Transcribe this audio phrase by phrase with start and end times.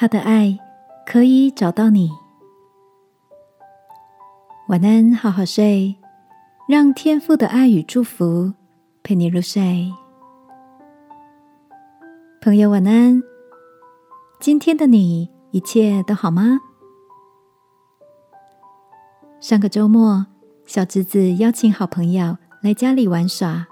[0.00, 0.58] 他的爱
[1.04, 2.10] 可以找到你。
[4.68, 5.94] 晚安，好好睡，
[6.66, 8.54] 让天父的爱与祝福
[9.02, 9.92] 陪你入睡。
[12.40, 13.22] 朋友，晚安。
[14.40, 16.60] 今天的你一切都好吗？
[19.38, 20.24] 上个周末，
[20.64, 23.66] 小侄子邀请好朋友来家里玩耍，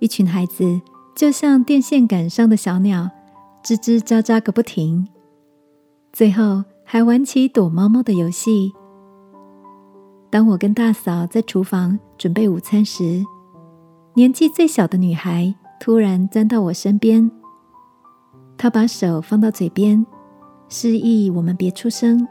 [0.00, 0.80] 一群孩子
[1.14, 3.08] 就像电线杆上的小鸟。
[3.64, 5.08] 吱吱喳喳个不停，
[6.12, 8.70] 最后还玩起躲猫猫的游戏。
[10.28, 13.24] 当我跟大嫂在厨房准备午餐时，
[14.12, 17.30] 年纪最小的女孩突然钻到我身边，
[18.58, 20.04] 她把手放到嘴边，
[20.68, 22.28] 示意我们别出声，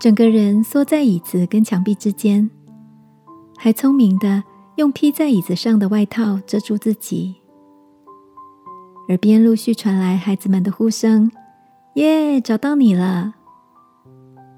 [0.00, 2.48] 整个人缩在椅子跟墙壁之间，
[3.58, 4.42] 还聪明的
[4.76, 7.34] 用披在椅子上的外套遮住自己。
[9.08, 11.30] 耳边陆续传来孩子们的呼声
[11.94, 13.34] ：“耶，找到你了！”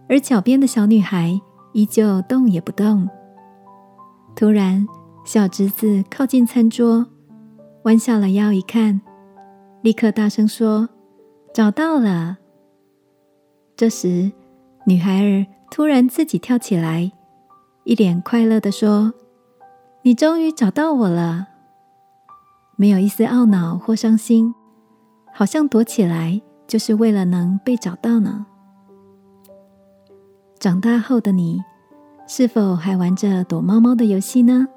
[0.09, 1.39] 而脚边的小女孩
[1.73, 3.09] 依旧动也不动。
[4.35, 4.87] 突然，
[5.25, 7.07] 小侄子靠近餐桌，
[7.83, 9.01] 弯下了腰一看，
[9.83, 10.89] 立刻大声说
[11.53, 12.39] ：“找到了！”
[13.77, 14.33] 这时，
[14.87, 17.13] 女孩儿突然自己跳起来，
[17.85, 19.13] 一脸快乐的说
[20.03, 21.49] ：“你终于找到我了！”
[22.81, 24.55] 没有一丝懊恼或伤心，
[25.35, 28.47] 好像躲起来就是为了能被找到呢。
[30.61, 31.61] 长大后的你，
[32.29, 34.69] 是否还玩着躲猫猫的游戏呢？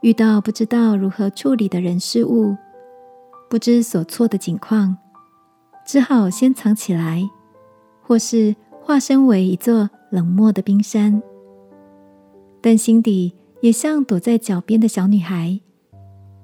[0.00, 2.56] 遇到不知道如何处理的人事物，
[3.48, 4.96] 不知所措的境况，
[5.86, 7.22] 只好先藏起来，
[8.02, 11.22] 或是化身为一座冷漠的冰山，
[12.60, 15.60] 但心底也像躲在脚边的小女孩。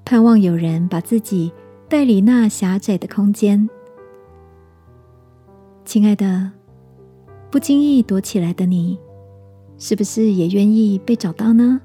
[0.08, 1.52] 盼望有人把自己
[1.86, 3.68] 带离那狭窄的空间。
[5.84, 6.50] 亲爱的，
[7.50, 8.98] 不经意躲起来的你，
[9.76, 11.78] 是不是也愿意被找到呢？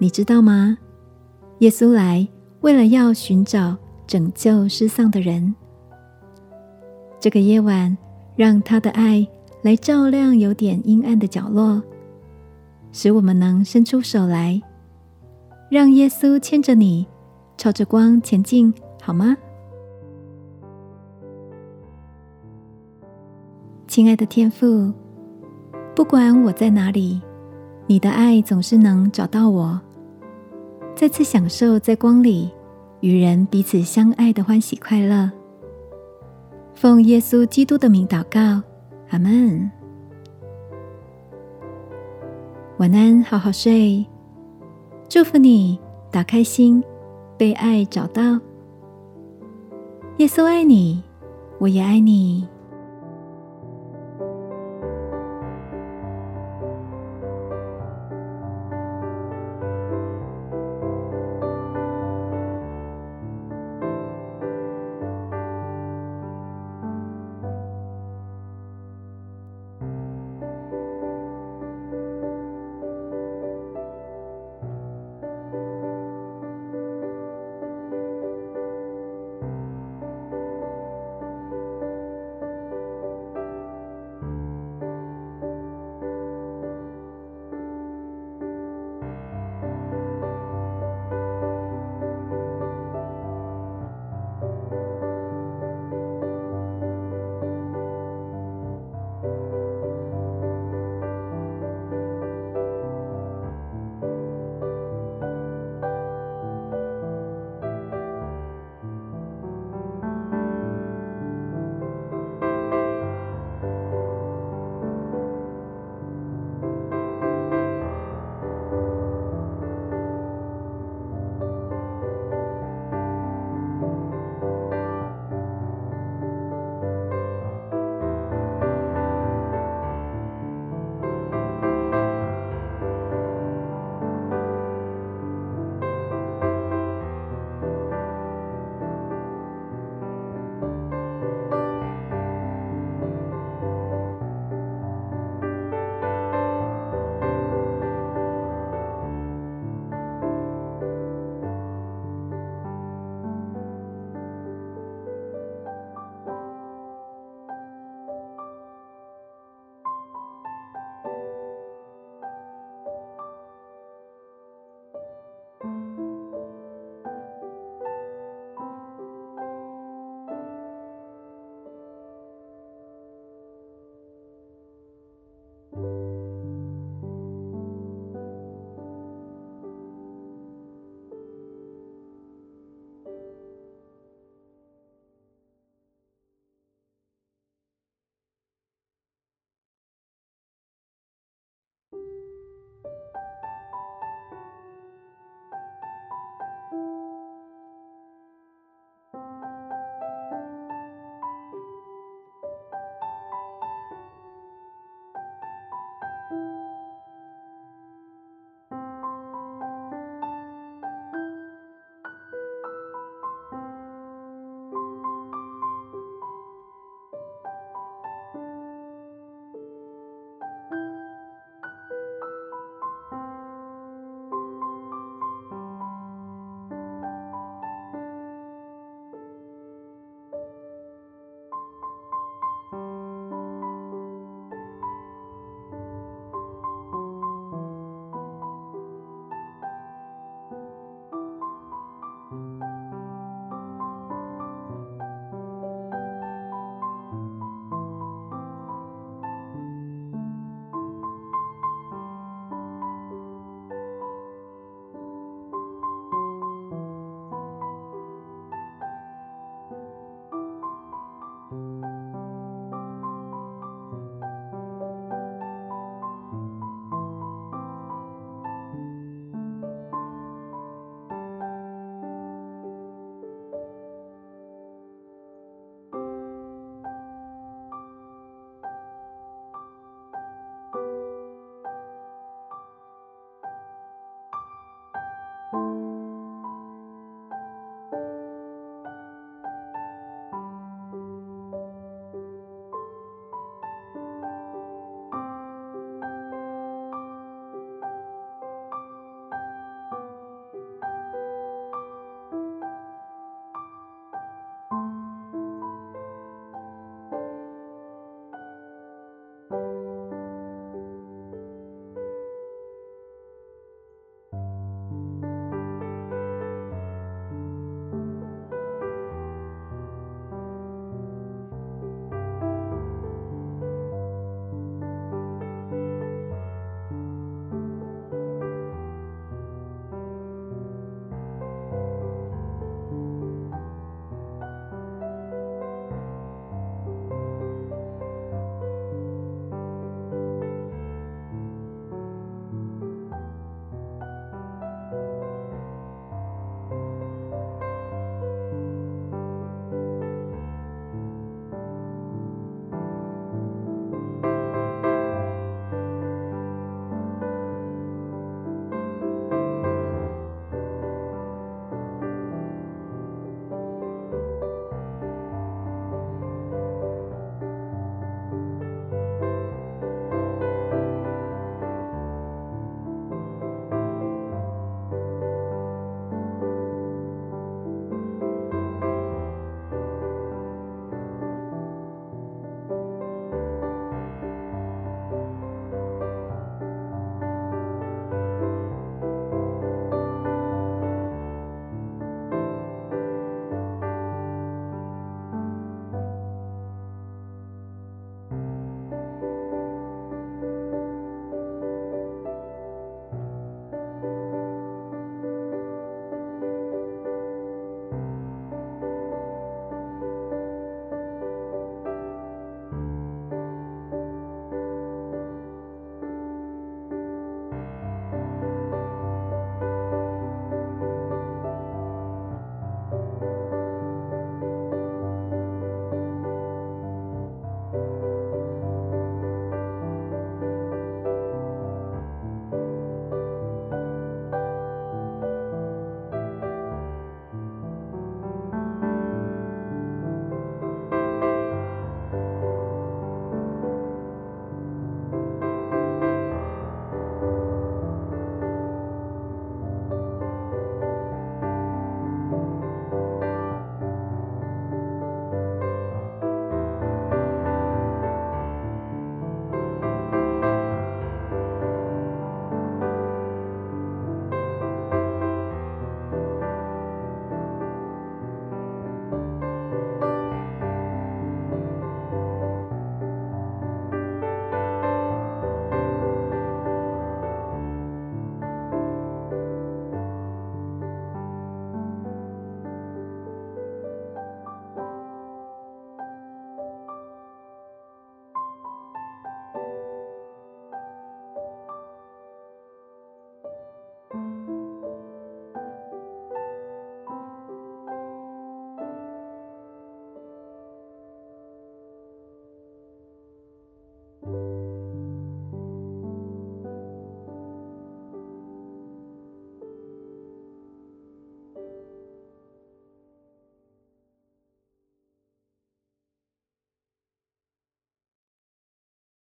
[0.00, 0.76] 你知道吗？
[1.60, 2.26] 耶稣来
[2.62, 5.54] 为了要寻找拯救失丧的人。
[7.20, 7.96] 这个夜晚，
[8.34, 9.24] 让他的爱
[9.62, 11.80] 来照亮有点阴暗的角落，
[12.90, 14.60] 使我们能伸出手来。
[15.72, 17.06] 让耶稣牵着你，
[17.56, 19.34] 朝着光前进，好吗？
[23.86, 24.92] 亲爱的天父，
[25.96, 27.22] 不管我在哪里，
[27.86, 29.80] 你的爱总是能找到我。
[30.94, 32.50] 再次享受在光里
[33.00, 35.30] 与人彼此相爱的欢喜快乐。
[36.74, 38.62] 奉耶稣基督的名祷告，
[39.08, 39.70] 阿门。
[42.76, 44.04] 晚安，好好睡。
[45.12, 45.78] 祝福你，
[46.10, 46.82] 打开心，
[47.36, 48.22] 被爱找到。
[50.16, 51.02] 耶稣爱你，
[51.58, 52.48] 我也爱你。